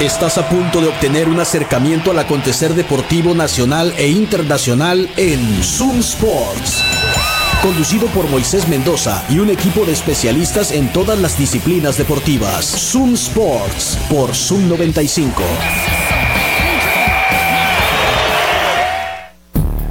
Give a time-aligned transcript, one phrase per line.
[0.00, 6.00] Estás a punto de obtener un acercamiento al acontecer deportivo nacional e internacional en Zoom
[6.00, 6.82] Sports.
[7.62, 12.66] Conducido por Moisés Mendoza y un equipo de especialistas en todas las disciplinas deportivas.
[12.66, 15.42] Zoom Sports por Zoom 95.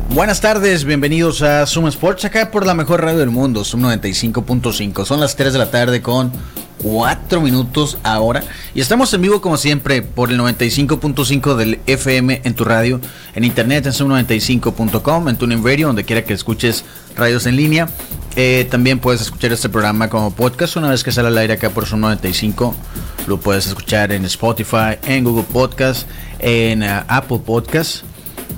[0.10, 5.04] Buenas tardes, bienvenidos a Zoom Sports, acá por la mejor radio del mundo, Zoom 95.5.
[5.04, 6.32] Son las 3 de la tarde con
[6.86, 8.44] 4 minutos ahora.
[8.76, 13.02] Y estamos en vivo como siempre por el 95.5 del FM en tu radio,
[13.34, 16.86] en internet en zoom95.com, en tu Radio, donde quiera que escuches
[17.16, 17.90] radios en línea.
[18.36, 21.72] Eh, también puedes escuchar este programa como podcast una vez que sale al aire acá
[21.72, 22.76] por Zoom 95.
[23.26, 26.08] Lo puedes escuchar en Spotify, en Google Podcast,
[26.38, 28.04] en uh, Apple Podcast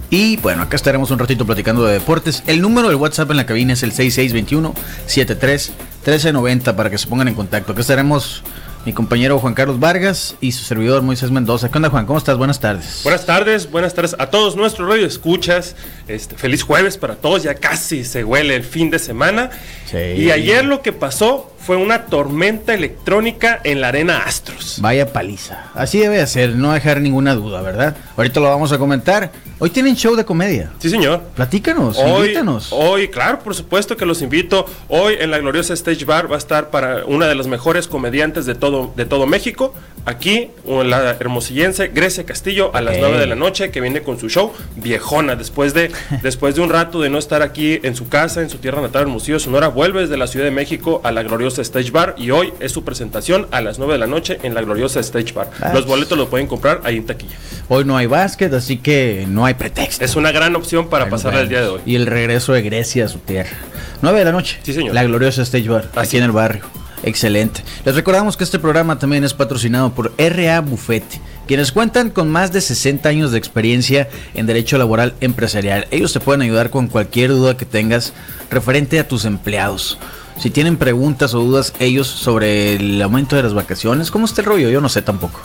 [0.10, 2.44] y bueno, acá estaremos un ratito platicando de deportes.
[2.48, 4.74] El número del WhatsApp en la cabina es el 6621
[5.06, 7.74] 73 1390 para que se pongan en contacto.
[7.74, 8.44] Acá estaremos
[8.86, 11.70] mi compañero Juan Carlos Vargas y su servidor Moisés Mendoza.
[11.70, 12.06] ¿Qué onda, Juan?
[12.06, 12.38] ¿Cómo estás?
[12.38, 13.02] Buenas tardes.
[13.04, 15.76] Buenas tardes, buenas tardes a todos nuestros radio escuchas.
[16.08, 19.50] Este, feliz jueves para todos, ya casi se huele el fin de semana.
[19.94, 24.78] Y ayer lo que pasó fue una tormenta electrónica en la arena Astros.
[24.82, 25.66] Vaya paliza.
[25.74, 27.96] Así debe ser, no dejar ninguna duda, ¿verdad?
[28.16, 29.32] Ahorita lo vamos a comentar.
[29.60, 30.72] Hoy tienen show de comedia.
[30.80, 31.22] Sí, señor.
[31.36, 32.70] Platícanos, hoy, invítanos.
[32.72, 34.66] Hoy, claro, por supuesto que los invito.
[34.88, 38.46] Hoy en la gloriosa Stage Bar va a estar para una de las mejores comediantes
[38.46, 39.74] de todo, de todo México.
[40.06, 44.30] Aquí, la hermosillense Grecia Castillo a las 9 de la noche, que viene con su
[44.30, 45.36] show viejona.
[45.36, 48.60] Después de, después de un rato de no estar aquí en su casa, en su
[48.60, 52.16] tierra natal, Hermosillo, Sonora, vuelve desde la Ciudad de México a la gloriosa Stage Bar
[52.18, 55.34] y hoy es su presentación a las 9 de la noche en la gloriosa Stage
[55.34, 55.50] Bar.
[55.74, 57.36] Los boletos los pueden comprar ahí en taquilla.
[57.70, 60.04] Hoy no hay básquet, así que no hay pretexto.
[60.04, 61.82] Es una gran opción para pasar el día de hoy.
[61.86, 63.58] Y el regreso de Grecia a su tierra.
[64.02, 64.60] 9 de la noche.
[64.64, 64.94] Sí, señor.
[64.94, 66.64] La gloriosa Stage Bar, aquí en el barrio.
[67.04, 67.62] Excelente.
[67.86, 71.04] Les recordamos que este programa también es patrocinado por RA Buffet,
[71.46, 75.88] quienes cuentan con más de 60 años de experiencia en derecho laboral empresarial.
[75.92, 78.14] Ellos te pueden ayudar con cualquier duda que tengas
[78.50, 79.98] referente a tus empleados.
[80.40, 84.48] Si tienen preguntas o dudas ellos sobre el aumento de las vacaciones, ¿cómo está el
[84.48, 84.70] rollo?
[84.70, 85.40] Yo no sé tampoco.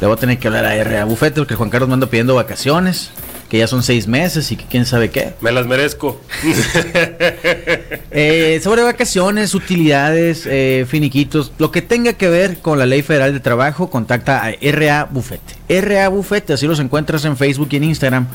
[0.00, 1.04] Le voy a tener que hablar a R.
[1.04, 3.10] Bufete porque Juan Carlos me anda pidiendo vacaciones,
[3.48, 5.34] que ya son seis meses y que quién sabe qué.
[5.40, 6.20] Me las merezco.
[8.10, 13.34] Eh, sobre vacaciones, utilidades, eh, finiquitos, lo que tenga que ver con la Ley Federal
[13.34, 15.54] de Trabajo, contacta a RA Bufete.
[15.80, 18.26] RA Bufete, así los encuentras en Facebook y en Instagram.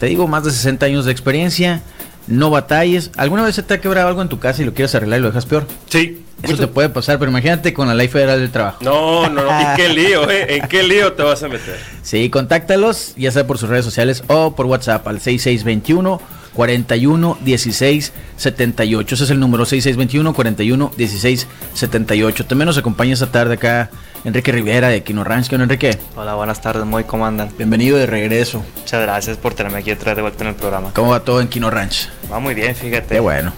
[0.00, 1.82] Te digo, más de 60 años de experiencia
[2.26, 3.10] no batalles.
[3.16, 5.22] ¿Alguna vez se te ha quebrado algo en tu casa y lo quieres arreglar y
[5.22, 5.66] lo dejas peor?
[5.88, 6.24] Sí.
[6.42, 8.78] Eso te puede pasar, pero imagínate con la ley federal del trabajo.
[8.82, 9.60] No, no, no.
[9.60, 10.56] ¿Y qué lío, eh?
[10.56, 11.78] ¿En qué lío te vas a meter?
[12.02, 16.20] Sí, contáctalos, ya sea por sus redes sociales o por WhatsApp al 6621
[16.52, 19.14] 41 16 78.
[19.14, 22.46] Ese es el número 6621 41 16 78.
[22.46, 23.90] También nos acompaña esta tarde acá
[24.24, 25.48] Enrique Rivera de Kino Ranch.
[25.48, 25.98] ¿Qué Enrique?
[26.14, 27.50] Hola, buenas tardes, muy ¿cómo andan?
[27.56, 28.64] Bienvenido de regreso.
[28.76, 30.92] Muchas gracias por tenerme aquí otra vez de vuelta en el programa.
[30.94, 32.08] ¿Cómo va todo en Kino Ranch?
[32.30, 33.14] Va muy bien, fíjate.
[33.14, 33.52] Qué bueno.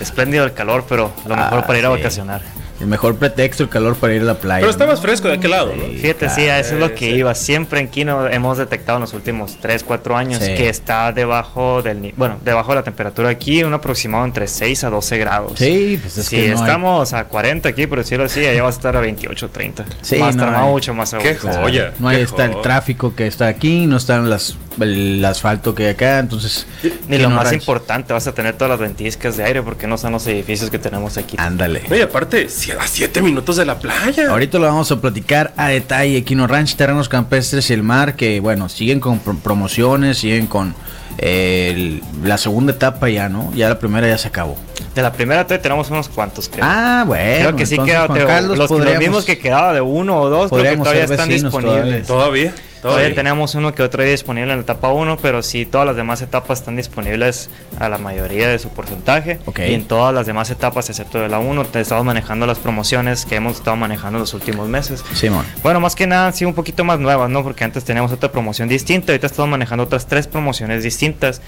[0.00, 2.40] Espléndido el calor, pero lo mejor ah, para ir a vacacionar.
[2.80, 4.60] El mejor pretexto, el calor para ir a la playa.
[4.60, 5.84] Pero está más fresco de aquel lado, ¿no?
[5.84, 7.34] Fíjate, sí, eso es lo que iba.
[7.34, 12.12] Siempre en Kino hemos detectado en los últimos 3, 4 años que está debajo del
[12.16, 15.52] bueno, debajo de la temperatura aquí, un aproximado entre 6 a 12 grados.
[15.56, 18.72] Sí, pues es que no estamos a 40 aquí, por decirlo así, allá va a
[18.72, 19.84] estar a 28, 30.
[20.02, 21.92] Sí, va a estar mucho más Qué joya.
[21.98, 25.90] No hay está el tráfico que está aquí, no están las el asfalto que hay
[25.90, 26.66] acá, entonces...
[27.08, 30.12] Ni lo más importante, vas a tener todas las ventiscas de aire porque no son
[30.12, 31.36] los edificios que tenemos aquí.
[31.38, 31.82] Ándale.
[31.90, 32.46] Y aparte,
[32.78, 34.30] a 7 minutos de la playa.
[34.30, 36.24] Ahorita lo vamos a platicar a detalle.
[36.24, 40.74] Quino Ranch, Terrenos Campestres y el Mar, que bueno, siguen con promociones, siguen con
[41.18, 43.52] eh, la segunda etapa ya, ¿no?
[43.54, 44.56] Ya la primera ya se acabó.
[44.94, 46.64] De la primera etapa tenemos unos cuantos, creo.
[46.66, 47.48] Ah, bueno.
[47.48, 48.06] Creo que sí queda,
[48.42, 52.06] los, los mismos que quedaba de uno o dos, creo que todavía están disponibles.
[52.06, 52.50] ¿Todavía?
[52.50, 52.75] Todavía
[53.14, 56.22] tenemos uno que otro día disponible en la etapa 1, pero sí todas las demás
[56.22, 59.38] etapas están disponibles a la mayoría de su porcentaje.
[59.58, 63.26] Y en todas las demás etapas, excepto de la 1, te estamos manejando las promociones
[63.26, 65.04] que hemos estado manejando en los últimos meses.
[65.14, 65.44] Simón.
[65.62, 67.42] Bueno, más que nada han sido un poquito más nuevas, ¿no?
[67.42, 71.40] Porque antes teníamos otra promoción distinta, ahorita estamos manejando otras tres promociones distintas.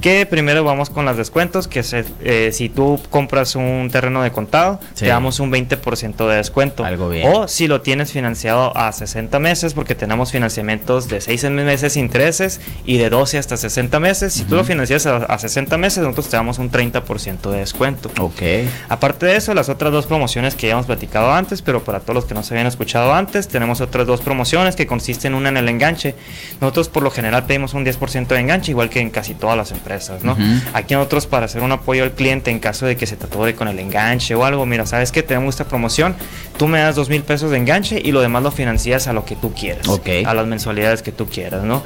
[0.00, 4.32] Que primero vamos con los descuentos, que es, eh, si tú compras un terreno de
[4.32, 6.84] contado, te damos un 20% de descuento.
[6.84, 7.28] Algo bien.
[7.30, 12.60] O si lo tienes financiado a 60 meses, porque tenemos financiamientos de 6 meses intereses
[12.86, 14.32] y de 12 hasta 60 meses.
[14.32, 18.10] Si tú lo financias a, 60 meses, nosotros te damos un 30% de descuento.
[18.18, 18.42] Ok.
[18.88, 22.14] Aparte de eso, las otras dos promociones que ya hemos platicado antes, pero para todos
[22.14, 25.58] los que no se habían escuchado antes, tenemos otras dos promociones que consisten una en
[25.58, 26.14] el enganche.
[26.62, 29.72] Nosotros por lo general pedimos un 10% de enganche, igual que en casi todas las
[29.72, 29.89] empresas.
[30.22, 30.36] ¿No?
[30.72, 33.68] Aquí nosotros para hacer un apoyo al cliente caso de que se te atore con
[33.68, 36.14] el enganche o algo, mira, sabes que tenemos esta promoción,
[36.58, 39.24] tú me das dos mil pesos de enganche y lo demás lo financias a lo
[39.24, 40.08] que tú quieras, Ok.
[40.24, 41.82] a las mensualidades que tú quieras, ¿no?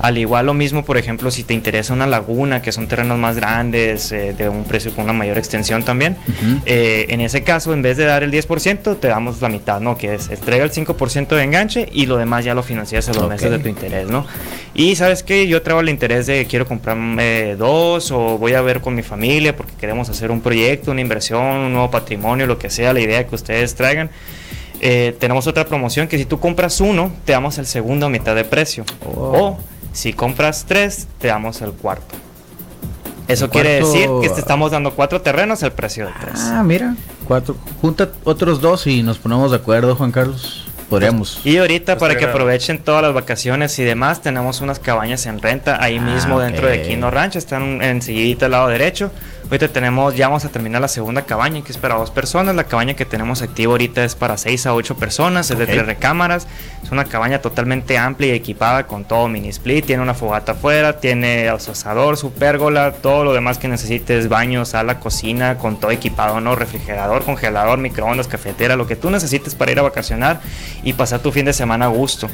[0.00, 3.36] Al igual lo mismo, por ejemplo, si te interesa una laguna, que son terrenos más
[3.36, 6.60] grandes, eh, de un precio con una mayor extensión también, Ujú.
[6.66, 9.96] eh, en ese caso, en vez de dar el 10%, te damos la mitad, ¿no?
[9.96, 13.24] Que es entrega el 5% de enganche y lo demás ya lo financias a los
[13.24, 13.30] Ok.
[13.30, 14.26] meses de tu interés, ¿no?
[14.74, 18.80] Y sabes que yo traigo el interés de quiero comprarme dos o voy a ver
[18.80, 22.70] con mi familia porque queremos hacer un proyecto, una inversión, un nuevo patrimonio, lo que
[22.70, 24.10] sea, la idea que ustedes traigan.
[24.80, 28.34] Eh, tenemos otra promoción que si tú compras uno, te damos el segundo a mitad
[28.34, 28.84] de precio.
[29.04, 29.36] Oh.
[29.56, 29.58] O
[29.92, 32.14] si compras tres, te damos el cuarto.
[33.28, 36.40] Eso El quiere cuarto- decir que te estamos dando cuatro terrenos al precio de tres.
[36.40, 36.96] Ah, mira.
[37.28, 37.56] Cuatro.
[37.80, 40.66] Junta otros dos y nos ponemos de acuerdo, Juan Carlos.
[40.90, 41.40] Podríamos.
[41.44, 45.82] Y ahorita para que aprovechen todas las vacaciones y demás, tenemos unas cabañas en renta
[45.82, 46.82] ahí Ah, mismo dentro de.
[46.82, 49.12] Quino Ranch, están enseguida al lado derecho.
[49.50, 52.54] Ahorita tenemos, ya vamos a terminar la segunda cabaña que es para dos personas.
[52.54, 55.84] La cabaña que tenemos activa ahorita es para seis a ocho personas, es de tres
[55.84, 56.46] recámaras.
[56.84, 59.86] Es una cabaña totalmente amplia y equipada con todo mini split.
[59.86, 65.00] Tiene una fogata afuera, tiene asador, su pérgola, todo lo demás que necesites, baño, sala,
[65.00, 66.54] cocina, con todo equipado, ¿no?
[66.54, 70.40] Refrigerador, congelador, microondas, cafetera, lo que tú necesites para ir a vacacionar
[70.84, 72.28] y pasar tu fin de semana a gusto.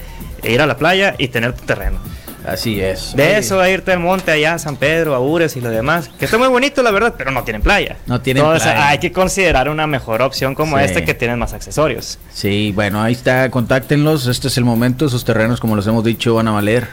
[0.51, 1.99] ir a la playa y tener tu terreno.
[2.47, 3.15] Así es.
[3.15, 5.69] De Oye, eso a irte al monte allá a San Pedro, a Ures y lo
[5.71, 7.97] demás, que está muy bonito la verdad, pero no tienen playa.
[8.05, 8.87] No tienen Entonces, playa.
[8.89, 10.83] hay que considerar una mejor opción como Sí.
[10.83, 12.19] esta que tienen más accesorios.
[12.31, 13.49] Sí, bueno, ahí está.
[13.49, 14.27] Contáctenlos.
[14.27, 15.07] Este es el momento.
[15.07, 16.87] Esos terrenos, como les hemos dicho, van a valer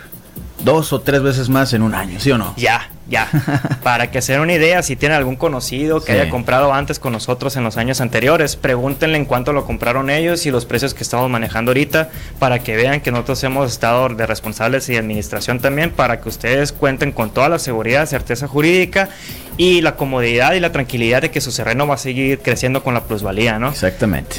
[0.65, 2.55] dos o tres veces más en un año, ¿sí o no?
[2.57, 3.29] Ya, ya.
[3.83, 6.19] Para que se den una idea, si tienen algún conocido que Sí.
[6.19, 10.47] haya comprado antes con nosotros en los años anteriores, pregúntenle en cuánto lo compraron ellos
[10.47, 14.27] y los precios que estamos manejando ahorita para que vean que nosotros hemos estado de
[14.27, 19.09] responsables y administración también para que ustedes cuenten con toda la seguridad, certeza jurídica
[19.57, 22.95] y la comodidad y la tranquilidad de que su terreno va a seguir creciendo con
[22.95, 23.69] la plusvalía, ¿no?
[23.71, 24.37] Exactamente.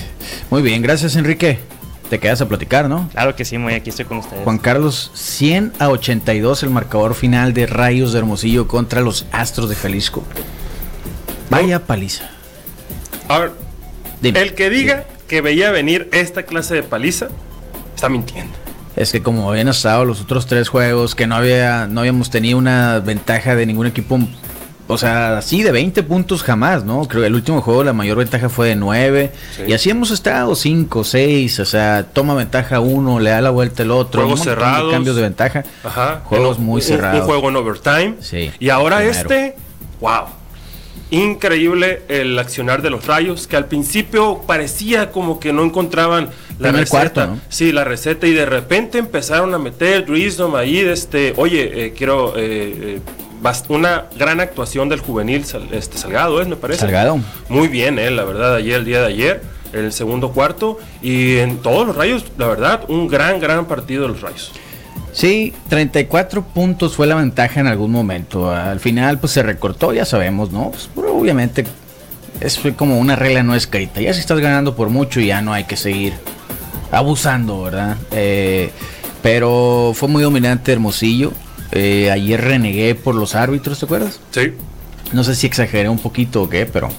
[0.49, 1.59] Muy bien, gracias Enrique.
[2.09, 3.09] Te quedas a platicar, ¿no?
[3.11, 4.43] Claro que sí, muy aquí estoy con ustedes.
[4.43, 9.69] Juan Carlos, 100 a 82 el marcador final de Rayos de Hermosillo contra los Astros
[9.69, 10.23] de Jalisco.
[11.49, 12.29] Vaya paliza.
[13.27, 13.51] A ver,
[14.21, 14.41] Dime.
[14.41, 17.29] el que diga que veía venir esta clase de paliza,
[17.95, 18.53] está mintiendo.
[18.95, 22.57] Es que como habían estado los otros tres juegos, que no había, no habíamos tenido
[22.57, 24.19] una ventaja de ningún equipo,
[24.87, 27.07] o sea, así de 20 puntos jamás, ¿no?
[27.07, 29.31] Creo que el último juego la mayor ventaja fue de 9.
[29.55, 29.63] Sí.
[29.67, 33.83] Y así hemos estado 5, 6, o sea, toma ventaja uno, le da la vuelta
[33.83, 34.21] el otro.
[34.21, 34.91] Juegos un montón de cerrados.
[34.93, 35.63] cambios de ventaja.
[35.83, 36.21] Ajá.
[36.25, 37.21] Juegos Un- muy cerrados.
[37.21, 38.15] Un juego en overtime.
[38.19, 39.17] Sí, Y ahora primero.
[39.19, 39.55] este,
[40.01, 40.25] wow.
[41.11, 46.71] Increíble el accionar de los rayos, que al principio parecía como que no encontraban la
[46.71, 46.89] receta.
[46.89, 47.39] cuarto, ¿no?
[47.49, 51.93] Sí, la receta, y de repente empezaron a meter Wisdom ahí, de este, oye, eh,
[51.95, 52.41] quiero eh,
[52.97, 52.99] eh,
[53.69, 56.47] una gran actuación del juvenil este, Salgado, ¿es?
[56.47, 56.81] Me parece.
[56.81, 57.19] Salgado.
[57.49, 59.41] Muy bien, eh, la verdad, ayer, el día de ayer,
[59.73, 64.09] el segundo cuarto, y en todos los rayos, la verdad, un gran, gran partido de
[64.09, 64.51] los rayos.
[65.11, 68.51] Sí, 34 puntos fue la ventaja en algún momento.
[68.51, 70.71] Al final, pues se recortó, ya sabemos, ¿no?
[70.71, 71.65] Pues, pero obviamente
[72.39, 74.01] es como una regla no escrita.
[74.01, 76.13] Ya si estás ganando por mucho, ya no hay que seguir
[76.91, 77.97] abusando, ¿verdad?
[78.11, 78.71] Eh,
[79.21, 81.31] pero fue muy dominante Hermosillo.
[81.73, 84.19] Eh, ayer renegué por los árbitros, ¿te acuerdas?
[84.31, 84.53] Sí.
[85.11, 86.89] No sé si exageré un poquito o qué, pero.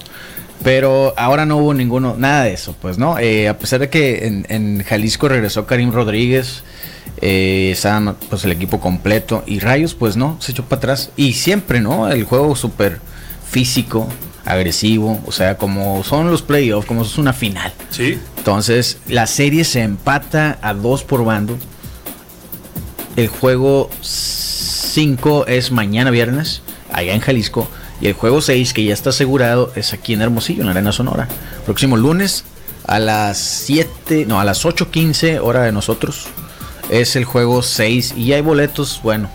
[0.63, 3.19] Pero ahora no hubo ninguno, nada de eso, pues, ¿no?
[3.19, 6.63] Eh, a pesar de que en, en Jalisco regresó Karim Rodríguez,
[7.21, 11.11] eh, estaban pues el equipo completo y Rayos, pues no, se echó para atrás.
[11.17, 12.09] Y siempre, ¿no?
[12.11, 13.01] El juego súper
[13.49, 14.09] físico,
[14.45, 17.73] agresivo, o sea, como son los playoffs, como es una final.
[17.91, 18.19] Sí.
[18.37, 21.57] Entonces, la serie se empata a dos por bando.
[23.17, 23.89] El juego
[24.95, 27.69] 5 es mañana viernes, allá en Jalisco.
[28.01, 30.93] Y el juego 6, que ya está asegurado, es aquí en Hermosillo, en la Arena
[30.93, 31.27] Sonora.
[31.65, 32.45] Próximo lunes,
[32.87, 36.27] A las 7, no, a las 8.15 hora de nosotros.
[36.91, 39.29] Es el juego 6 y hay boletos, bueno,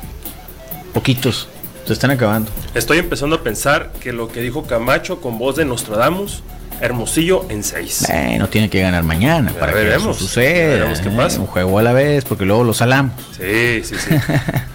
[0.94, 1.50] poquitos.
[1.86, 2.52] Se están acabando.
[2.76, 6.44] Estoy empezando a pensar que lo que dijo Camacho con voz de Nostradamus,
[6.80, 8.08] Hermosillo en 6.
[8.38, 10.60] no tiene que ganar mañana Ya para veremos, que eso suceda.
[10.62, 11.14] ya veremos qué ¿eh?
[11.18, 11.40] pasa.
[11.42, 13.14] Un juego a la vez, porque luego lo salamos.
[13.36, 14.16] Sí, sí, sí.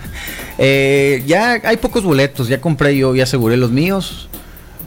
[0.58, 4.28] Eh, ya hay pocos boletos, ya compré yo, ya aseguré los míos.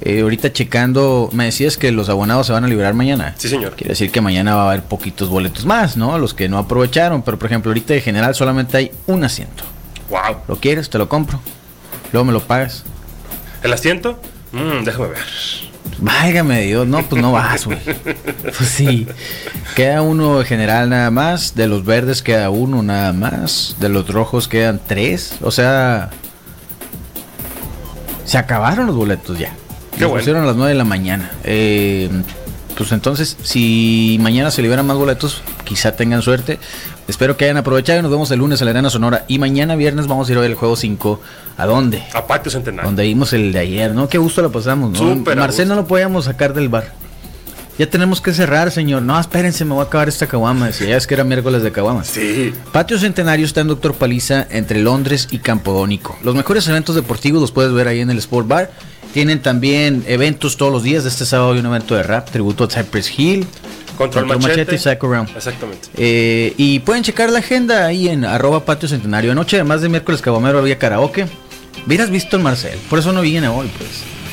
[0.01, 3.33] Eh, ahorita checando, me decías que los abonados se van a liberar mañana.
[3.37, 3.75] Sí, señor.
[3.75, 6.17] Quiere decir que mañana va a haber poquitos boletos más, ¿no?
[6.19, 9.63] Los que no aprovecharon, pero por ejemplo, ahorita de general solamente hay un asiento.
[10.09, 10.37] wow.
[10.47, 10.89] ¿Lo quieres?
[10.89, 11.39] Te lo compro.
[12.11, 12.83] Luego me lo pagas.
[13.63, 14.19] ¿El asiento?
[14.51, 15.17] Mm, déjame ver.
[15.99, 17.79] Válgame Dios, no, pues no vas, güey.
[18.43, 19.07] Pues sí.
[19.75, 21.55] Queda uno general nada más.
[21.55, 23.75] De los verdes queda uno nada más.
[23.79, 25.33] De los rojos quedan tres.
[25.41, 26.09] O sea.
[28.25, 29.49] Se acabaron los boletos ya.
[29.95, 30.15] Qué Los bueno.
[30.21, 31.31] pusieron a las 9 de la mañana.
[31.43, 32.09] Eh,
[32.77, 36.59] pues entonces, si mañana se liberan más boletos, quizá tengan suerte.
[37.07, 39.25] Espero que hayan aprovechado y nos vemos el lunes en la Arena Sonora.
[39.27, 41.21] Y mañana viernes vamos a ir a ver el juego 5.
[41.57, 42.03] ¿A dónde?
[42.13, 42.87] A Patio Centenario.
[42.87, 44.07] Donde vimos el de ayer, ¿no?
[44.07, 44.97] Qué gusto lo pasamos, ¿no?
[44.97, 46.93] Súper a Marcel no lo podíamos sacar del bar.
[47.77, 49.03] Ya tenemos que cerrar, señor.
[49.03, 50.67] No, espérense, me voy a acabar esta caguama.
[50.67, 52.07] Decía, ya es que era miércoles de caguamas.
[52.07, 52.53] Sí.
[52.71, 56.17] Patio Centenario está en Doctor Paliza entre Londres y Campodónico.
[56.23, 58.71] Los mejores eventos deportivos los puedes ver ahí en el Sport Bar.
[59.13, 61.05] Tienen también eventos todos los días.
[61.05, 63.47] Este sábado hay un evento de rap, tributo a Cypress Hill.
[63.97, 64.61] Control, Control machete.
[64.61, 65.29] Machete y Psycho Round.
[65.35, 65.89] Exactamente.
[65.97, 69.31] Eh, y pueden checar la agenda ahí en arroba patio centenario.
[69.31, 71.25] Anoche, además de miércoles cabomero, había karaoke.
[71.85, 72.77] Hubieras visto el Marcel.
[72.89, 73.89] Por eso no viene hoy, pues.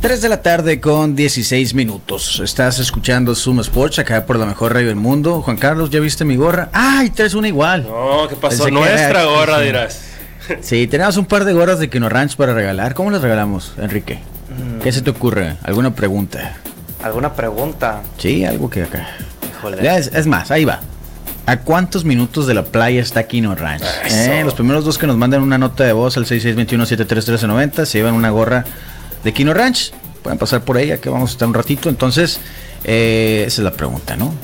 [0.00, 2.40] 3 de la tarde con 16 minutos.
[2.44, 5.42] Estás escuchando Zoom Sports acá por la mejor radio del mundo.
[5.42, 6.68] Juan Carlos, ¿ya viste mi gorra?
[6.72, 7.84] ¡Ay, traes una igual!
[7.88, 8.64] No, ¿qué pasó?
[8.64, 10.00] Pensé que Nuestra era- gorra, dirás.
[10.60, 12.94] Sí, tenemos un par de gorras de Kino Ranch para regalar.
[12.94, 14.20] ¿Cómo las regalamos, Enrique?
[14.80, 15.56] ¿Qué se te ocurre?
[15.64, 16.58] ¿Alguna pregunta?
[17.02, 18.02] ¿Alguna pregunta?
[18.16, 19.08] Sí, algo que acá.
[19.68, 19.82] Híjole.
[19.82, 20.80] Ya, es, es más, ahí va.
[21.46, 23.84] ¿A cuántos minutos de la playa está Kino Ranch?
[24.10, 28.14] Eh, los primeros dos que nos mandan una nota de voz al 6621-731390 se llevan
[28.14, 28.64] una gorra
[29.22, 29.92] de Kino Ranch.
[30.24, 31.88] Pueden pasar por ella que vamos a estar un ratito.
[31.88, 32.40] Entonces,
[32.82, 34.34] eh, esa es la pregunta, ¿no?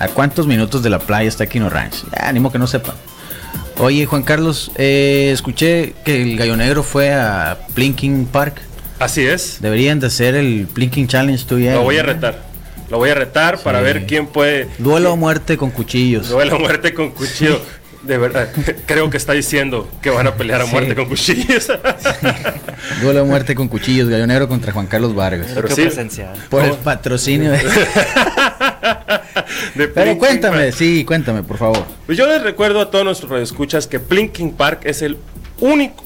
[0.00, 2.02] ¿A cuántos minutos de la playa está Kino Ranch?
[2.12, 2.96] Ya, animo que no sepan.
[3.78, 8.60] Oye, Juan Carlos, eh, escuché que el Gallo Negro fue a Plinking Park.
[8.98, 9.58] Así es.
[9.60, 12.51] Deberían de hacer el Plinking Challenge tú y él, Lo voy a retar.
[12.92, 14.68] Lo voy a retar para ver quién puede.
[14.76, 16.28] Duelo o muerte con cuchillos.
[16.28, 17.58] Duelo a muerte con cuchillo.
[18.02, 18.50] De verdad,
[18.84, 20.72] creo que está diciendo que van a pelear a Sí.
[20.72, 21.68] muerte con cuchillos.
[23.00, 25.52] Duelo o muerte con cuchillos, Gallo Negro contra Juan Carlos Vargas.
[25.54, 25.82] Pero Qué sí.
[25.84, 26.34] presencial.
[26.50, 27.58] Por el patrocinio de...
[29.74, 30.74] De Pero cuéntame, Park.
[30.76, 31.86] sí, cuéntame, por favor.
[32.04, 35.16] Pues yo les recuerdo a todos nuestros radioescuchas que Plinking Park es el
[35.60, 36.04] único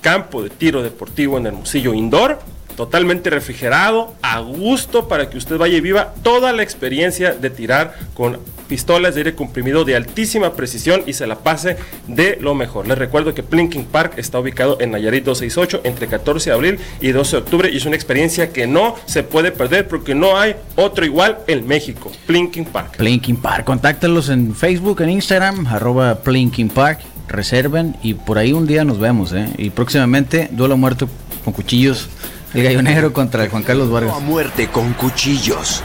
[0.00, 2.40] campo de tiro deportivo en Hermosillo Indoor,
[2.76, 7.94] totalmente refrigerado, a gusto para que usted vaya y viva toda la experiencia de tirar
[8.14, 8.38] con
[8.68, 11.76] pistolas de aire comprimido de altísima precisión y se la pase
[12.08, 12.86] de lo mejor.
[12.86, 17.12] Les recuerdo que Plinking Park está ubicado en Nayarit 268 entre 14 de abril y
[17.12, 20.56] 12 de octubre y es una experiencia que no se puede perder porque no hay
[20.76, 22.10] otro igual en México.
[22.26, 22.96] Plinking Park.
[22.96, 28.66] Plinking Park, contáctalos en Facebook, en Instagram, arroba Plinking Park, reserven y por ahí un
[28.66, 29.48] día nos vemos, ¿eh?
[29.58, 31.06] Y próximamente, duelo a muerte
[31.44, 32.08] con cuchillos,
[32.54, 34.12] el Gallo Negro contra el Juan Carlos Vargas.
[34.12, 35.82] Duelo a muerte con cuchillos.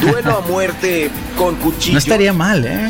[0.00, 1.92] Duelo a muerte con cuchillos.
[1.92, 2.88] No estaría mal, ¿eh?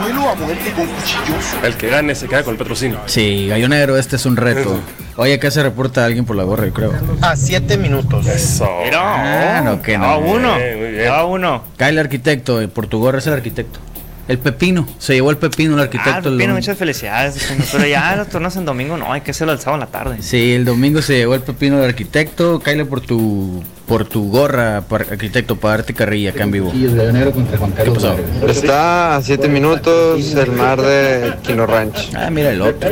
[0.00, 1.44] Duelo a muerte con cuchillos.
[1.64, 3.00] El que gane se queda con el patrocinio.
[3.06, 4.78] Sí, Gallo Negro, este es un reto.
[5.16, 6.92] Oye, acá se reporta alguien por la gorra, yo creo.
[7.20, 8.26] A 7 minutos.
[8.26, 8.66] Eso.
[8.94, 10.04] Ah, no, que no.
[10.04, 10.54] A uno.
[11.10, 11.64] A uno.
[11.76, 13.80] Kyle Arquitecto, eh, por tu gorra es el arquitecto.
[14.30, 16.12] El pepino, se llevó el pepino el arquitecto.
[16.12, 17.52] Ah, el Pepino, muchas felicidades.
[17.72, 20.22] Pero ya los torneos en domingo no, hay que hacerlo el sábado en la tarde.
[20.22, 22.60] Sí, el domingo se llevó el pepino del arquitecto.
[22.60, 23.60] Kyle por tu
[23.90, 26.72] por tu gorra, par- arquitecto, para darte carrilla acá en vivo.
[26.72, 28.16] ¿Qué pasó?
[28.48, 32.12] Está a 7 minutos el mar de Quino Ranch.
[32.14, 32.88] Ah, mira el otro.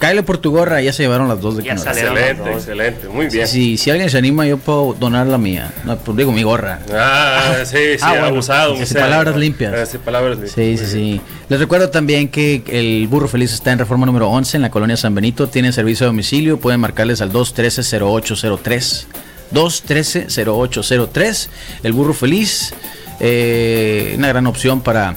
[0.00, 3.08] Kyle por tu gorra, ya se llevaron las dos de salieron las Excelente, excelente.
[3.08, 3.46] Muy bien.
[3.46, 5.70] Si, si alguien se anima, yo puedo donar la mía.
[5.84, 6.78] No, pues digo mi gorra.
[6.94, 8.26] Ah, sí, sí, Ah, bueno.
[8.28, 8.74] abusado.
[8.94, 9.74] Palabras limpias.
[9.76, 10.54] Ah, sí, palabras limpias.
[10.54, 11.20] Sí, sí, sí.
[11.50, 14.96] Les recuerdo también que el Burro Feliz está en reforma número 11 en la colonia
[14.96, 15.46] San Benito.
[15.48, 16.58] Tienen servicio a domicilio.
[16.58, 19.04] Pueden marcarles al 213-0803.
[19.52, 21.48] 213-0803.
[21.82, 22.74] El Burro Feliz.
[23.20, 25.14] eh, una gran opción para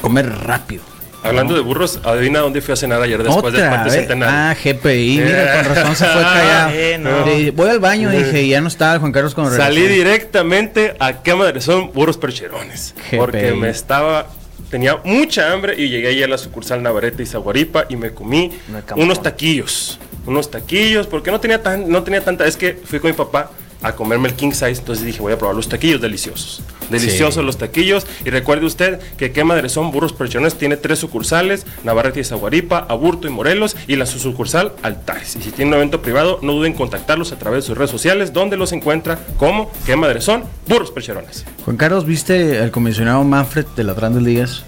[0.00, 0.82] comer rápido.
[1.22, 3.94] Hablando de burros, adivina dónde fui a cenar ayer después del vez.
[3.94, 4.34] centenario.
[4.36, 5.20] Ah, GPI.
[5.24, 6.70] Mira, con razón se fue Ah, callado.
[6.74, 7.26] eh, no.
[7.26, 11.22] Eh, Voy al baño, dije, y ya no estaba Juan Carlos con Salí directamente a
[11.22, 12.94] qué madre son burros percherones.
[13.08, 13.16] GPI.
[13.16, 14.26] Porque me estaba.
[14.70, 18.50] Tenía mucha hambre y llegué ahí a la sucursal Navarrete y Zaguaripa y me comí
[18.96, 19.98] unos taquillos.
[20.26, 22.46] Unos taquillos, porque no tenía, tan, no tenía tanta.
[22.46, 23.50] Es que fui con mi papá
[23.82, 26.62] a comerme el king size, entonces dije, voy a probar los taquillos deliciosos.
[26.88, 27.42] Deliciosos Sí.
[27.42, 28.06] los taquillos.
[28.24, 32.78] Y recuerde usted que qué madre son burros percherones tiene tres sucursales: Navarrete y Zaguaripa,
[32.88, 35.36] Aburto y Morelos, y la su sucursal Altares.
[35.36, 37.90] Y si tiene un evento privado, no duden en contactarlos a través de sus redes
[37.90, 41.44] sociales, donde los encuentra como qué madre son burros percherones.
[41.66, 44.64] Juan Carlos, ¿viste al comisionado Manfred de las grandes ligas?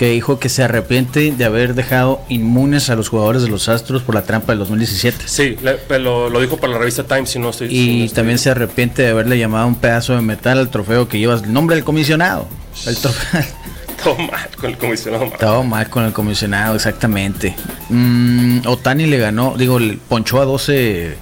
[0.00, 4.00] Que dijo que se arrepiente de haber dejado inmunes a los jugadores de los Astros
[4.02, 5.24] por la trampa del 2017.
[5.28, 7.68] Sí, le- lo, lo dijo para la revista Times, si no estoy.
[7.68, 10.70] si no Y estoy- también se arrepiente de haberle llamado un pedazo de metal al
[10.70, 12.48] trofeo que lleva el nombre del comisionado.
[12.86, 13.42] El trofeo.
[14.02, 15.30] Todo mal con el comisionado.
[15.38, 17.54] Todo mal con el comisionado, exactamente.
[17.90, 21.18] Mm, Otani le ganó, digo, le ponchó a 12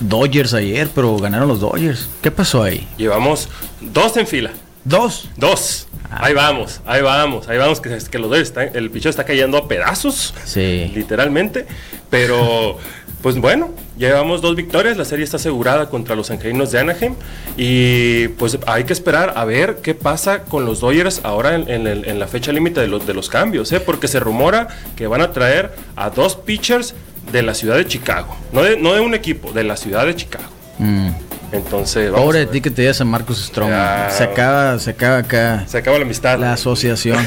[0.00, 2.08] Dodgers ayer, pero ganaron los Dodgers.
[2.22, 2.88] ¿Qué pasó ahí?
[2.96, 3.50] Llevamos
[3.82, 4.50] dos en fila.
[4.84, 5.28] Dos.
[5.36, 5.86] Dos.
[6.10, 6.20] Ah.
[6.24, 9.56] Ahí vamos, ahí vamos, ahí vamos, que, que los Dodgers están- el picheo está cayendo
[9.58, 10.34] a pedazos.
[10.44, 10.90] Sí.
[10.94, 11.66] literalmente.
[12.10, 12.78] Pero,
[13.22, 17.14] pues bueno, llevamos dos victorias, la serie está asegurada contra los angelinos de Anaheim.
[17.56, 21.86] Y pues hay que esperar a ver qué pasa con los Dodgers ahora en, en
[21.86, 23.80] el- en la fecha límite de los, de los cambios, ¿eh?
[23.80, 26.94] porque se rumora que van a traer a dos pitchers
[27.32, 30.14] de la ciudad de Chicago, no de, no de un equipo, de la ciudad de
[30.14, 30.44] Chicago.
[30.78, 31.08] Mm.
[31.54, 34.08] Entonces, vamos Pobre de ti que te digas a Marcus Stroman.
[34.08, 34.10] Ya.
[34.10, 36.36] Se acaba, se acaba acá se acaba la amistad.
[36.36, 37.24] la asociación.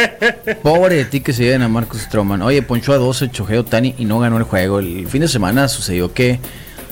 [0.62, 2.40] Pobre de ti que se lleven a Marcus Stroman.
[2.42, 4.78] Oye, ponchó a 12 Chojeo Tani y no ganó el juego.
[4.78, 6.38] El fin de semana sucedió que.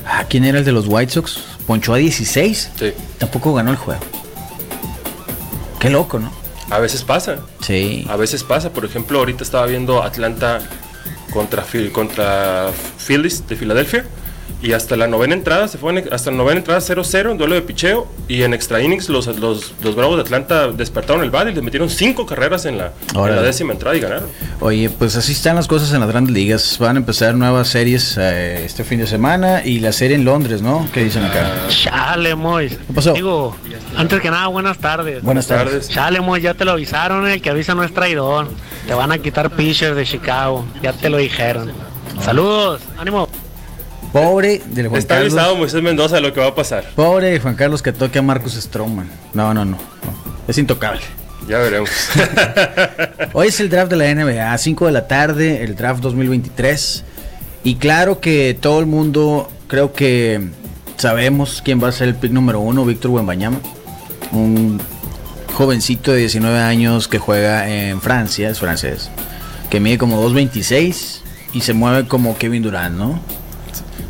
[0.05, 1.39] Ah, ¿Quién era el de los White Sox?
[1.69, 2.71] Ponchó a 16.
[2.77, 2.93] Sí.
[3.19, 4.01] Tampoco ganó el juego.
[5.79, 6.33] Qué loco, ¿no?
[6.69, 7.37] A veces pasa.
[7.61, 8.05] Sí.
[8.09, 10.59] A veces pasa, por ejemplo, ahorita estaba viendo Atlanta
[11.33, 14.05] contra, contra Phillies de Filadelfia
[14.63, 17.55] y hasta la novena entrada se fue en- hasta la novena entrada 0-0 en duelo
[17.57, 21.49] de picheo y en extra innings los, los, los Bravos de Atlanta despertaron el bat
[21.49, 23.41] y les metieron cinco carreras en la, en Órale.
[23.41, 24.25] la décima entrada y ganaron.
[24.61, 26.79] Oye, pues así están las cosas en las grandes ligas.
[26.79, 30.63] Van a empezar nuevas series eh, este fin de semana y la serie en Londres,
[30.63, 30.89] ¿no?
[30.93, 31.51] ¿Qué dicen acá?
[31.69, 32.73] Chale, Mois.
[32.87, 33.13] ¿Qué pasó?
[33.15, 33.57] Digo,
[33.97, 35.23] antes que nada, buenas tardes.
[35.23, 35.89] Buenas tardes.
[35.89, 38.49] Chale, Mois, ya te lo avisaron, el que avisa no es traidor.
[38.87, 41.73] Te van a quitar pitchers de Chicago, ya te lo dijeron.
[42.25, 43.29] Saludos, ánimo.
[44.13, 45.33] Pobre del Juan Está Carlos.
[45.33, 46.85] avisado Moisés Mendoza de lo que va a pasar.
[46.95, 49.09] Pobre de Juan Carlos que toque a Marcus Stroman.
[49.33, 49.79] No, no, no, no.
[50.47, 51.01] Es intocable.
[51.49, 51.91] Ya veremos.
[53.33, 57.05] Hoy es el draft de la NBA, 5 de la tarde, el draft 2023.
[57.65, 60.41] Y claro que todo el mundo, creo que
[60.99, 63.59] sabemos quién va a ser el pick número uno, Víctor Wembanyama.
[64.33, 64.81] Un
[65.55, 69.11] jovencito de 19 años que juega en Francia, es francés.
[69.71, 71.21] Que mide como 2.26
[71.55, 73.21] y se mueve como Kevin Durant, ¿no?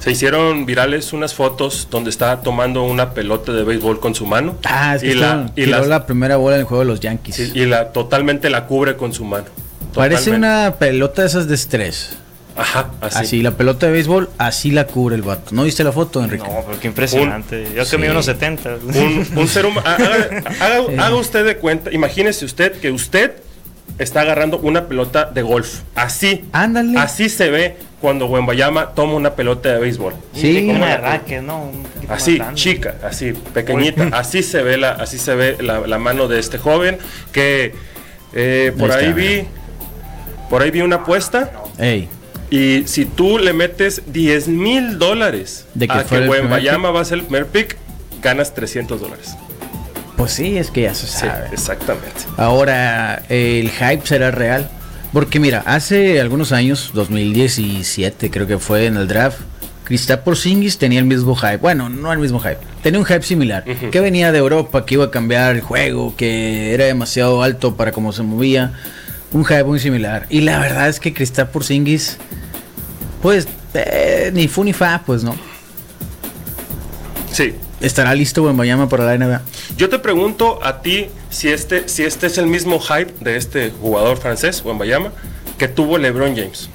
[0.03, 4.57] Se hicieron virales unas fotos donde está tomando una pelota de béisbol con su mano.
[4.65, 6.89] Ah, es que y la, y tiró las- la primera bola en el juego de
[6.89, 7.37] los Yankees.
[7.37, 9.45] sí, y la totalmente la cubre con su mano.
[9.95, 12.17] Parece una pelota de esas de estrés.
[12.57, 13.19] Ajá, así.
[13.19, 13.43] Así.
[13.43, 15.55] la pelota de béisbol, así la cubre el vato.
[15.55, 16.45] ¿No viste la foto, Enrique?
[16.47, 17.65] No, pero qué impresionante.
[17.75, 17.97] Yo que Sí.
[17.99, 18.77] mido unos 70.
[18.83, 19.87] Un, un ser humano.
[19.87, 23.33] Haga, haga- haga usted de cuenta, imagínese usted que usted
[24.03, 25.81] está agarrando una pelota de golf.
[25.95, 26.45] Así.
[26.53, 26.99] Ándale.
[26.99, 30.15] Así se ve cuando Wembayama toma una pelota de béisbol.
[30.35, 30.67] Sí.
[30.67, 31.63] Como ¿Cómo de racket, ¿no?
[31.63, 34.09] Un Así, chica, así, pequeñita.
[34.13, 36.99] Así se ve la, así se ve la, la mano de este joven.
[37.33, 37.75] Que
[38.33, 39.45] eh, por Ahí vi.
[40.51, 41.53] Por ahí vi una apuesta.
[41.79, 42.09] Ey,
[42.51, 47.05] Y si tú le metes 10 mil dólares ¿De que a que Wembayama va a
[47.05, 47.77] ser el primer pick,
[48.21, 49.37] ganas 300 dólares.
[50.23, 51.49] Pues sí, es que ya se Sí, sabe.
[51.53, 52.09] exactamente.
[52.37, 54.69] Ahora, el hype será real.
[55.13, 59.41] Porque mira, hace algunos años, 2017 creo que fue en el draft,
[59.85, 61.59] Kristaps Porzingis tenía el mismo hype.
[61.59, 62.59] Bueno, no el mismo hype.
[62.83, 63.65] Tenía un hype similar.
[63.65, 67.93] Que venía de Europa, que iba a cambiar el juego, que era demasiado alto para
[67.93, 68.73] cómo se movía.
[69.33, 70.27] Un hype muy similar.
[70.31, 72.17] Y la verdad es que Kristaps Porzingis,
[73.21, 75.35] pues, eh, ni fu ni fa, pues no.
[77.33, 77.55] Sí.
[77.83, 79.43] ¿Estará listo Wembanyama para la NBA?
[79.77, 83.71] Yo te pregunto a ti si este, si este es el mismo hype de este
[83.71, 85.11] jugador francés, Wembayama,
[85.59, 86.69] que tuvo LeBron James.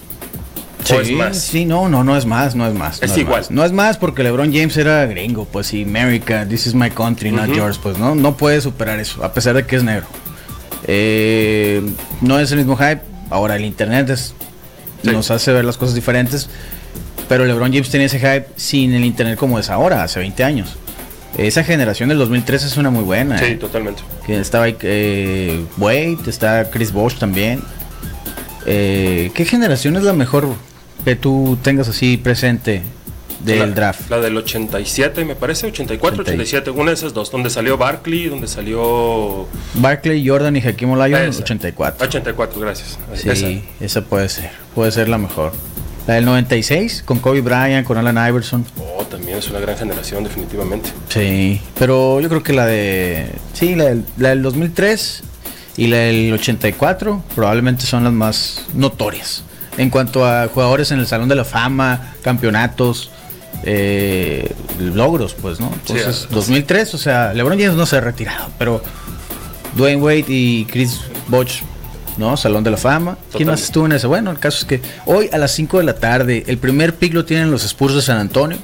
[0.89, 1.37] ¿O es más?
[1.37, 3.01] Sí, no, no, no es más, no es más.
[3.01, 3.41] Es no igual.
[3.41, 3.51] más.
[3.51, 7.31] No es más porque LeBron James era gringo, pues sí, America, this is my country,
[7.31, 10.05] not yours, pues no, no puede superar eso, a pesar de que es negro.
[10.85, 11.81] Eh,
[12.21, 13.01] no es el mismo hype.
[13.29, 14.33] Ahora el internet es-
[15.03, 15.11] Sí.
[15.11, 16.49] nos hace ver las cosas diferentes,
[17.29, 20.75] pero LeBron James tenía ese hype sin el internet como es ahora, hace 20 años.
[21.37, 23.37] Esa generación del 2003 es una muy buena.
[23.37, 23.55] Sí, eh.
[23.55, 24.01] totalmente.
[24.25, 27.61] Que estaba eh, Wade, está Chris Bosh también.
[28.65, 30.49] Eh, ¿Qué generación es la mejor
[31.05, 32.81] que tú tengas así presente
[33.41, 34.09] del la, draft?
[34.09, 36.31] La del 87, me parece, 84, 80.
[36.31, 39.47] 87, una de esas dos, donde salió Barkley, donde salió...
[39.75, 41.43] Barkley, Jordan y Hakim Olajuwon, Esa.
[41.43, 42.05] 84.
[42.05, 42.99] 84, gracias.
[43.13, 43.47] Sí, Esa.
[43.79, 44.01] esa.
[44.01, 44.51] puede ser.
[44.75, 45.53] Puede ser la mejor.
[46.07, 48.65] La del 96, con Kobe Bryant, con Allen Iverson.
[48.79, 50.89] Oh, también es una gran generación, definitivamente.
[51.09, 53.29] Sí, pero yo creo que la de.
[53.53, 55.23] Sí, la del, la del 2003
[55.77, 59.43] y la del 84 probablemente son las más notorias.
[59.77, 63.11] En cuanto a jugadores en el Salón de la Fama, campeonatos,
[63.63, 65.71] eh, logros, pues, ¿no?
[65.73, 68.81] Entonces, Sí, 2003, o sea, LeBron James no se ha retirado, pero
[69.75, 71.61] Dwayne Wade y Chris Bosh,
[72.17, 72.35] ¿no?
[72.37, 73.17] Salón de la Fama.
[73.31, 74.07] ¿Quién más estuvo en ese?
[74.07, 77.13] Bueno, el caso es que hoy a las 5 de la tarde, el primer pick
[77.13, 78.57] lo tienen los Spurs de San Antonio.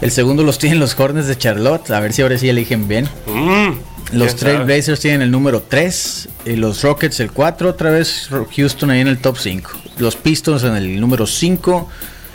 [0.00, 1.90] El segundo los tienen los Hornets de Charlotte.
[1.90, 3.06] A ver si ahora sí eligen bien.
[3.26, 4.64] Mm, Los quién Trail sabe.
[4.74, 6.28] Blazers tienen el número 3.
[6.46, 7.68] Y los Rockets el 4.
[7.68, 9.70] Otra vez Houston ahí en el top 5.
[9.98, 11.88] Los Pistons en el número 5.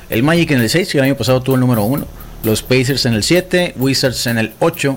[0.09, 2.07] El Magic en el 6, que el año pasado tuvo el número 1.
[2.43, 3.73] Los Pacers en el 7.
[3.77, 4.95] Wizards en el 8.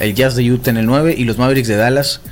[0.00, 1.14] El Jazz de Utah en el 9.
[1.18, 2.22] Y los Mavericks de Dallas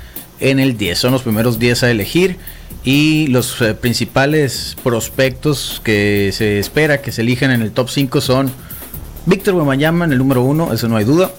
[0.40, 0.98] en el 10.
[0.98, 2.38] Son los primeros 10 a elegir.
[2.84, 8.20] Y los eh, principales prospectos que se espera que se elijan en el top 5
[8.22, 8.50] son
[9.26, 11.30] Víctor Wembanyama en el número 1, eso no hay duda.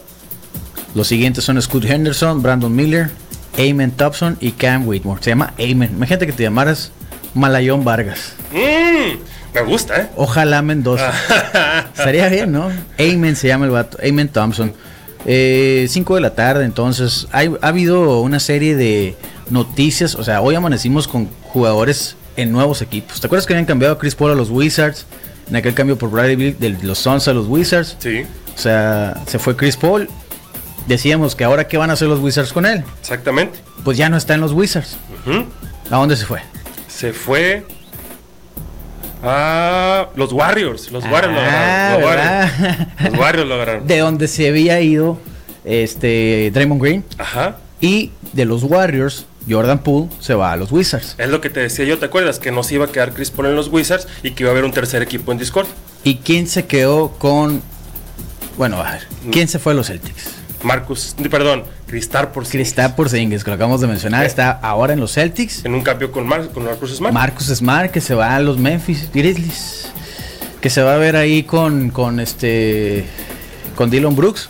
[0.96, 3.10] Los siguientes son Scott Henderson, Brandon Miller,
[3.58, 5.22] Eamon Thompson y Cam Whitmore.
[5.22, 5.90] Se llama Eamon.
[5.92, 6.92] Imagínate que te llamaras
[7.34, 8.34] Malayón Vargas.
[8.52, 9.18] Mm,
[9.54, 10.10] me gusta, ¿eh?
[10.16, 11.12] Ojalá Mendoza.
[11.98, 12.72] Estaría bien, ¿no?
[12.98, 13.98] Eamon se llama el vato.
[14.02, 14.74] Eamon Thompson.
[15.26, 17.28] 5 de la tarde, entonces.
[17.32, 19.16] Hay, ha habido una serie de
[19.50, 20.16] noticias.
[20.16, 23.20] O sea, hoy amanecimos con jugadores en nuevos equipos.
[23.20, 25.06] ¿Te acuerdas que habían cambiado a Chris Paul a los Wizards?
[25.50, 27.98] En aquel cambio por Bradley Beal de los Suns a los Wizards.
[28.00, 28.24] Sí,
[28.56, 30.10] O sea, se fue Chris Paul.
[30.88, 32.84] Decíamos que ahora qué van a hacer los Wizards con él.
[33.00, 33.60] exactamente.
[33.84, 34.98] Pues ya no está en los Wizards.
[35.26, 35.46] Ujú.
[35.92, 36.42] ¿A dónde se fue?
[36.88, 37.66] Se fue
[39.24, 40.92] a los Warriors.
[40.92, 42.02] Los Warriors lo Ah, agarraron.
[42.02, 43.12] Los Warriors.
[43.12, 43.88] Los Warriors lo agarraron.
[43.88, 45.20] De donde se había ido
[45.64, 47.58] este Draymond Green Ajá.
[47.82, 51.16] y de los Warriors Jordan Poole se va a los Wizards.
[51.18, 52.40] Es lo que te decía yo, ¿te acuerdas?
[52.40, 54.54] Que no se iba a quedar Chris Paul en los Wizards y que iba a
[54.54, 55.68] haber un tercer equipo en Discord.
[56.04, 57.62] ¿Y quién se quedó con
[58.58, 60.30] bueno, a ver, ¿quién se fue a los Celtics?
[60.64, 64.28] Marcus, perdón, Cristar por Kristaps Porzingis, que lo acabamos de mencionar, Eh.
[64.28, 65.66] está ahora en los Celtics.
[65.66, 67.14] En un cambio con, Mar con Marcus Smart.
[67.14, 69.90] Marcus Smart que se va a los Memphis Grizzlies.
[70.62, 73.06] Que se va a ver ahí con, con este
[73.76, 74.50] con Dylan Brooks.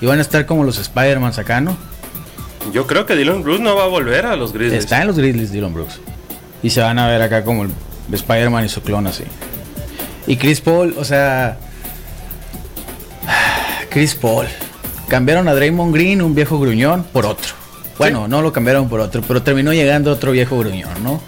[0.00, 1.76] Y van a estar como los Spider-Man acá, ¿no?
[2.72, 4.84] Yo creo que Dylan Bruce no va a volver a los Grizzlies.
[4.84, 6.00] Está en los Grizzlies Dylan Brooks.
[6.62, 7.70] Y se van a ver acá como el
[8.12, 9.24] Spider-Man y su clon así.
[10.26, 11.58] Y Chris Paul, o sea.
[13.90, 14.46] Chris Paul.
[15.08, 17.54] Cambiaron a Draymond Green, un viejo gruñón, por otro.
[17.98, 21.22] Bueno, no lo cambiaron por otro, pero terminó llegando otro viejo gruñón, ¿no?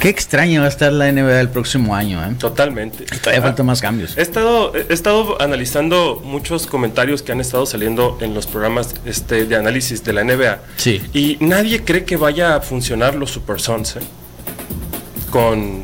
[0.00, 2.34] Qué extraña va a estar la NBA el próximo año, ¿eh?
[2.38, 3.04] Totalmente.
[3.04, 4.16] Todavía faltan más cambios.
[4.16, 9.44] He estado, he estado analizando muchos comentarios que han estado saliendo en los programas este,
[9.44, 10.58] de análisis de la NBA.
[10.76, 11.02] Sí.
[11.12, 14.00] Y nadie cree que vaya a funcionar los Super Sons ¿eh?
[15.30, 15.82] con,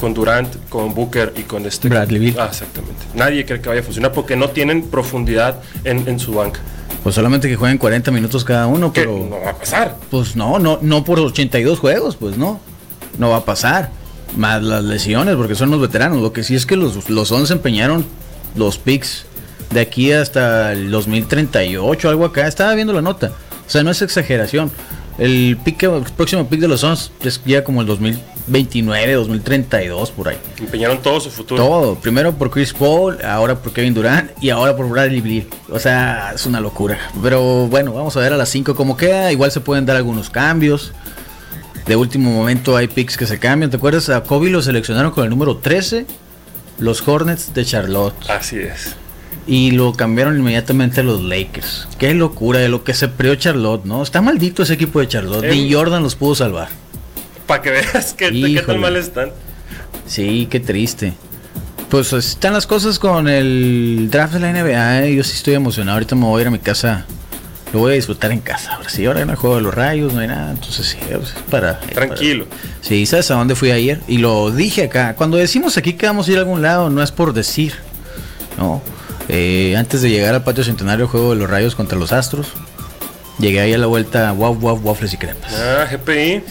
[0.00, 1.88] con Durant, con Booker y con este.
[1.88, 2.36] Bradley Beal.
[2.38, 3.02] Ah, exactamente.
[3.14, 6.60] Nadie cree que vaya a funcionar porque no tienen profundidad en, en su banca.
[7.02, 9.26] Pues solamente que jueguen 40 minutos cada uno, pero.
[9.28, 9.96] no va a pasar.
[10.08, 12.60] Pues no, no, no por 82 juegos, pues no.
[13.18, 13.90] No va a pasar.
[14.36, 16.20] Más las lesiones, porque son los veteranos.
[16.20, 18.04] Lo que sí es que los, los 11 empeñaron
[18.54, 19.26] los picks
[19.70, 22.46] de aquí hasta el 2038, algo acá.
[22.46, 23.32] Estaba viendo la nota.
[23.66, 24.70] O sea, no es exageración.
[25.18, 30.28] El, pick, el próximo pick de los 11 es ya como el 2029, 2032, por
[30.28, 30.36] ahí.
[30.58, 31.62] Empeñaron todo su futuro.
[31.62, 31.94] Todo.
[31.96, 35.46] Primero por Chris Paul, ahora por Kevin Durant y ahora por Bradley Beal.
[35.70, 36.98] O sea, es una locura.
[37.22, 39.32] Pero bueno, vamos a ver a las 5 cómo queda.
[39.32, 40.92] Igual se pueden dar algunos cambios.
[41.86, 43.70] De último momento hay picks que se cambian.
[43.70, 44.08] ¿Te acuerdas?
[44.08, 46.06] A Kobe lo seleccionaron con el número 13.
[46.78, 48.14] Los Hornets de Charlotte.
[48.28, 48.96] Así es.
[49.46, 51.86] Y lo cambiaron inmediatamente a los Lakers.
[51.98, 54.02] Qué locura de lo que se preó Charlotte, ¿no?
[54.02, 55.44] Está maldito ese equipo de Charlotte.
[55.44, 55.50] Eh.
[55.50, 56.68] Ni Jordan los pudo salvar.
[57.46, 59.30] Para que veas que, qué tan mal están.
[60.06, 61.14] Sí, qué triste.
[61.88, 65.04] Pues así están las cosas con el draft de la NBA.
[65.04, 65.14] ¿eh?
[65.14, 65.94] Yo sí estoy emocionado.
[65.94, 67.06] Ahorita me voy a ir a mi casa.
[67.76, 68.72] Lo voy a disfrutar en casa.
[68.72, 70.50] Ahora sí, ahora no hay juego de los rayos, no hay nada.
[70.50, 71.78] Entonces sí, pues, es para.
[71.80, 72.46] Tranquilo.
[72.46, 74.00] para- Sí, ¿sabes a dónde fui ayer?
[74.08, 75.14] Y lo dije acá.
[75.14, 77.74] Cuando decimos aquí que vamos a ir a algún lado, no es por decir.
[78.56, 78.80] No.
[79.28, 82.46] Eh, antes de llegar al patio centenario, juego de los rayos contra los astros.
[83.38, 85.52] Llegué ahí a la vuelta, wow, wow, waffles y crepas.
[85.54, 86.42] Ah, GPI.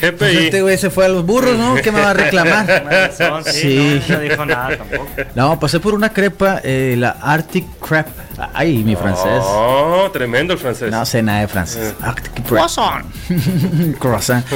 [0.00, 1.74] Pues este güey se fue a los burros, ¿no?
[1.76, 3.12] ¿Qué me va a reclamar?
[3.16, 4.02] Son, sí, Sí.
[4.08, 5.08] No, no dijo nada tampoco.
[5.34, 8.06] No, pasé por una crepa, eh, la Arctic Crep.
[8.54, 9.42] Ay, mi francés.
[9.44, 10.90] Oh, tremendo el francés.
[10.90, 11.94] No sé nada de francés.
[12.00, 12.44] Arctic Crep.
[13.98, 14.46] Croissant.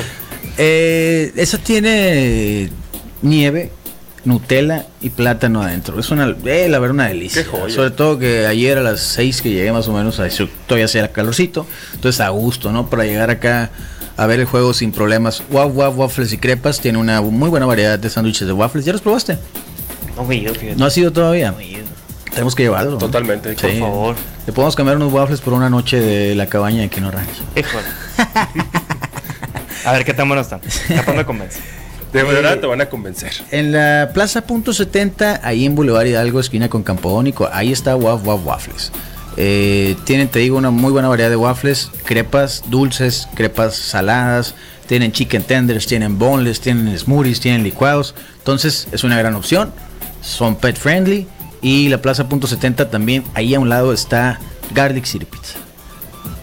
[0.59, 2.71] Eh, esa tiene
[3.23, 3.73] nieve,
[4.25, 5.99] Nutella y plátano adentro.
[5.99, 7.43] Es una, eh, la verdad, una delicia.
[7.43, 7.75] Qué joya.
[7.75, 10.85] Sobre todo que ayer a las 6 que llegué más o menos, a eso, todavía
[10.85, 11.67] hacía calorcito.
[11.95, 12.89] Entonces a gusto, ¿no?
[12.89, 13.71] Para llegar acá
[14.17, 15.43] a ver el juego sin problemas.
[15.51, 16.81] Wow, wow, waffles y crepas.
[16.81, 18.85] Tiene una muy buena variedad de sándwiches de waffles.
[18.85, 19.39] ¿Ya los probaste?
[20.17, 20.77] No me ido, fíjate.
[20.77, 21.51] ¿No ha sido todavía?
[21.51, 21.83] No ido.
[22.31, 22.93] Tenemos que llevarlo.
[22.93, 22.99] ¿no?
[22.99, 23.51] Totalmente.
[23.57, 23.57] Sí.
[23.61, 24.17] Por favor.
[24.47, 27.43] Le podemos cambiar unos waffles por una noche de la cabaña de Kino Ranch.
[27.57, 27.87] Híjole.
[29.85, 30.61] A ver qué tan buenos están.
[30.97, 31.61] Capaz me convence.
[32.13, 33.33] De verdad te van a convencer.
[33.51, 38.27] En la Plaza Punto 70, ahí en Boulevard Hidalgo, esquina con Campodónico, ahí está Waf
[38.27, 38.93] Waf Waffles.
[39.39, 44.55] Eh, tienen, te digo, una muy buena variedad de waffles, crepas dulces, crepas saladas,
[44.87, 48.15] tienen chicken tenders, tienen boneless, tienen smoothies, tienen licuados.
[48.39, 49.73] Entonces es una gran opción.
[50.21, 51.27] Son pet friendly.
[51.63, 54.41] Y la Plaza Punto 70 también, ahí a un lado está
[54.75, 55.59] Garlic City Pizza.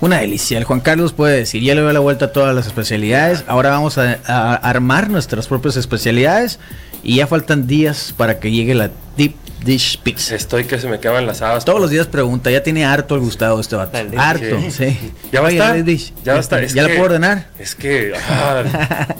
[0.01, 0.57] Una delicia.
[0.57, 3.43] El Juan Carlos puede decir, ya le doy la vuelta a todas las especialidades.
[3.47, 6.59] Ahora vamos a, a armar nuestras propias especialidades.
[7.03, 10.35] Y ya faltan días para que llegue la Deep Dish Pizza.
[10.35, 11.63] Estoy que se me queman las habas.
[11.65, 13.97] Todos los días pregunta, ya tiene harto el Gustavo este vato.
[13.97, 14.71] Deep Harto, Dish.
[14.73, 14.97] sí.
[15.31, 15.85] Ya va a estar.
[16.23, 16.59] Ya va a estar.
[16.61, 17.47] ¿Ya Es la puedo ordenar?
[17.57, 18.13] Es que.
[18.29, 18.63] ah,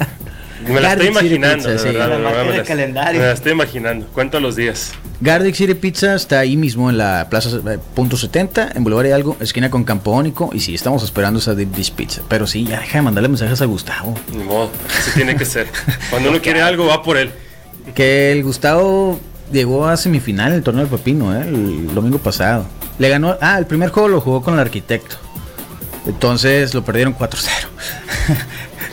[0.68, 1.86] me la estoy imaginando, Pizza, de sí.
[1.86, 3.12] verdad, La de marca verdad, me la-.
[3.14, 4.08] Me la estoy imaginando.
[4.08, 4.92] Cuento los días.
[5.22, 9.36] Garlic City Pizza está ahí mismo en la Plaza eh, Punto 70, en Boulevard Hidalgo,
[9.42, 10.50] esquina con Campodónico.
[10.54, 12.22] Y sí, estamos esperando esa Deep Dish Pizza.
[12.30, 14.16] Pero sí, ya deja de mandarle mensajes a Gustavo.
[14.32, 14.72] Ni modo.
[14.98, 15.68] Así tiene que ser.
[16.10, 17.32] Cuando uno quiere algo, va por él.
[17.94, 19.20] Que el Gustavo
[19.52, 21.42] llegó a semifinal en el torneo del Pepino, ¿eh?
[21.42, 22.66] el domingo pasado.
[22.98, 25.18] Le ganó, ah, el primer juego lo jugó con el arquitecto.
[26.06, 27.48] Entonces lo perdieron 4-0.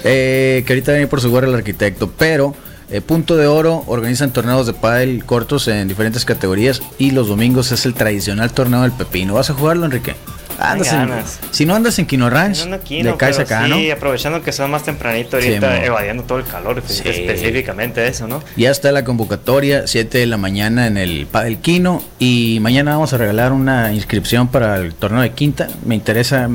[0.09, 2.09] Eh, que ahorita viene por su guardia el arquitecto.
[2.17, 2.55] Pero
[2.91, 6.83] eh, Punto de Oro organizan torneos de pádel cortos en diferentes categorías.
[6.99, 9.35] Y los domingos es el tradicional torneo del Pepino.
[9.35, 10.15] ¿Vas a jugarlo, Enrique?
[10.59, 11.11] Andas en-
[11.51, 12.79] si no andas en Quino Ranch, No, no,
[13.19, 13.77] pero acá, ¿no?
[13.93, 17.03] Aprovechando que son más tempranito ahorita, evadiendo todo el calor, Sí.
[17.05, 18.43] específicamente eso, ¿no?
[18.57, 22.03] Ya está la convocatoria, 7 de la mañana en el Padel Quino.
[22.19, 25.69] Y mañana vamos a regalar una inscripción para el torneo de quinta.
[25.85, 26.49] Me interesa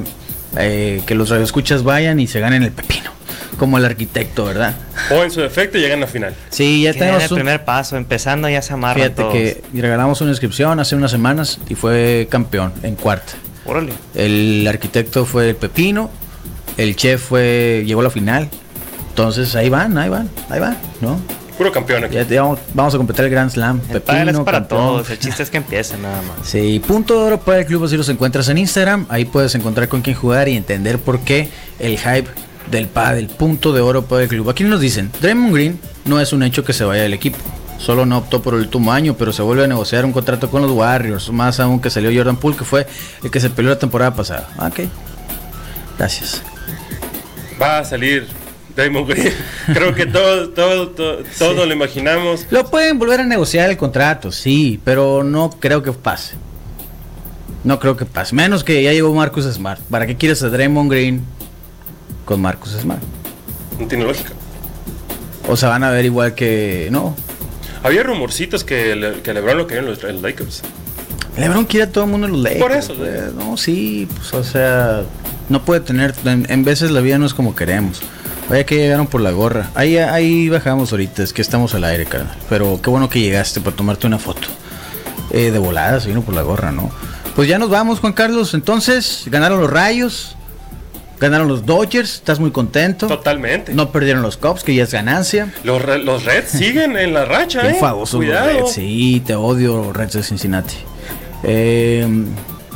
[0.57, 3.11] eh, que los radioescuchas vayan y se ganen el pepino.
[3.59, 4.75] Como el arquitecto, ¿verdad?
[5.13, 6.33] O en su defecto llegan a final.
[6.49, 9.33] Sí, ya tenemos el un- primer paso, empezando ya se amarran Fíjate todos.
[9.33, 13.33] que regalamos una inscripción hace unas semanas y fue campeón en cuarta.
[13.65, 13.93] Órale.
[14.15, 16.09] El arquitecto fue el Pepino,
[16.77, 18.49] el chef fue llegó a la final.
[19.09, 21.19] Entonces ahí van, ahí van, ahí van, ¿no?
[21.57, 22.15] Puro campeón aquí.
[22.15, 23.81] Ya te vamos, vamos a completar el Grand Slam.
[23.91, 24.81] El padre es para campeón.
[24.81, 26.37] todos, el chiste es que empiecen nada más.
[26.47, 29.05] Sí, punto de oro para el club así los encuentras en Instagram.
[29.09, 32.29] Ahí puedes encontrar con quién jugar y entender por qué el hype
[32.69, 33.27] del pádel.
[33.27, 34.49] Punto de oro para el club.
[34.49, 37.37] Aquí nos dicen, Draymond Green no es un hecho que se vaya del equipo.
[37.77, 40.61] Solo no optó por el último año, pero se vuelve a negociar un contrato con
[40.61, 41.31] los Warriors.
[41.31, 42.85] Más aún que salió Jordan Poole, que fue
[43.23, 44.49] el que se peleó la temporada pasada.
[44.57, 44.81] Ah, Ok.
[45.97, 46.41] Gracias.
[47.61, 48.27] Va a salir
[48.75, 49.33] Damon Green.
[49.73, 52.47] Creo que todo, todo, todo, todo lo imaginamos.
[52.49, 56.35] Lo pueden volver a negociar el contrato, sí, pero no creo que pase.
[57.63, 58.33] No creo que pase.
[58.33, 59.79] Menos que ya llegó Marcus Smart.
[59.91, 61.23] ¿Para qué quieres a Draymond Green
[62.31, 63.01] con Marcus Smart?
[63.77, 64.31] No tiene lógica.
[65.49, 66.87] O sea, van a ver igual que.
[66.89, 67.13] No.
[67.83, 70.61] Había rumorcitos que, le, que LeBron lo querían los, los Lakers.
[71.35, 72.61] LeBron quiere a todo el mundo en los Lakers.
[72.61, 72.95] Por eso.
[73.35, 75.03] No, sí, pues, o sea.
[75.49, 76.15] No puede tener.
[76.23, 78.01] En, en veces la vida no es como queremos.
[78.47, 79.69] Vaya que llegaron por la gorra.
[79.75, 82.37] Ahí, ahí bajamos ahorita, es que estamos al aire, carnal.
[82.49, 84.47] Pero qué bueno que llegaste para tomarte una foto.
[85.31, 86.91] Eh, de volada, se vino por la gorra, ¿no?
[87.35, 88.53] Pues ya nos vamos, Juan Carlos.
[88.53, 90.37] Entonces, ganaron los Rayos.
[91.21, 92.15] Ganaron los Dodgers.
[92.15, 93.07] Estás muy contento.
[93.07, 93.73] Totalmente.
[93.73, 95.53] No perdieron los Cubs, que ya es ganancia.
[95.63, 97.73] Los, Re- los Reds siguen en la racha, Qué ¿eh?
[97.79, 98.59] famosos los Cuidado.
[98.65, 98.71] Reds.
[98.73, 100.75] Sí, te odio, Reds de Cincinnati.
[101.43, 102.07] Eh,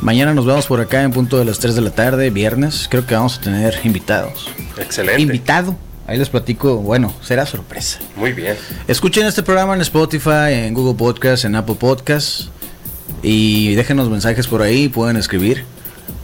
[0.00, 2.86] mañana nos vemos por acá en punto de las 3 de la tarde, viernes.
[2.90, 4.48] Creo que vamos a tener invitados.
[4.78, 5.20] Excelente.
[5.22, 5.76] Invitado.
[6.06, 6.76] Ahí les platico.
[6.76, 7.98] Bueno, será sorpresa.
[8.14, 8.56] Muy bien.
[8.86, 12.42] Escuchen este programa en Spotify, en Google Podcast, en Apple Podcast.
[13.22, 15.64] Y déjenos mensajes por ahí, pueden escribir.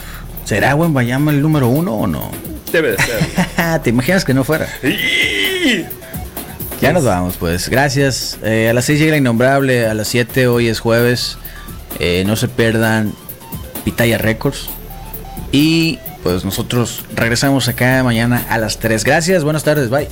[0.47, 2.31] ¿Será Buen Bayama el número uno o no?
[2.71, 3.83] Debe de ser.
[3.83, 4.69] ¿Te imaginas que no fuera?
[6.81, 7.69] Ya nos vamos, pues.
[7.69, 8.39] Gracias.
[8.45, 9.87] Eh, a las 6 llega la innombrable.
[9.87, 11.37] A las 7 hoy es jueves.
[11.99, 13.13] Eh, no se pierdan
[13.85, 14.69] Pitaya Records.
[15.51, 19.03] Y pues nosotros regresamos acá mañana a las 3.
[19.03, 20.09] Gracias, buenas tardes, bye.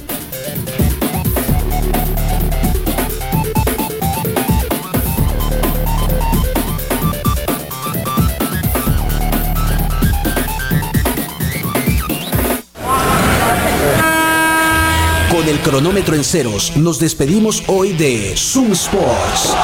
[15.74, 19.56] Cronómetro en ceros, nos despedimos hoy de Zoom Sports.